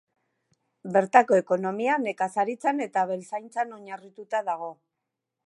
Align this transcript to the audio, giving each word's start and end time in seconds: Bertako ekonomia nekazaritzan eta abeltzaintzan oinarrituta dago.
Bertako 0.95 1.37
ekonomia 1.41 1.99
nekazaritzan 2.07 2.83
eta 2.87 3.05
abeltzaintzan 3.09 3.79
oinarrituta 3.79 4.43
dago. 4.51 4.73